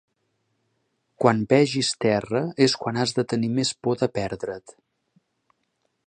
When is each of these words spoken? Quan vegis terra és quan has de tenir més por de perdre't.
Quan 1.23 1.41
vegis 1.51 1.91
terra 2.05 2.41
és 2.67 2.75
quan 2.85 2.97
has 3.03 3.13
de 3.19 3.25
tenir 3.33 3.51
més 3.59 3.73
por 3.87 4.01
de 4.01 4.09
perdre't. 4.19 4.75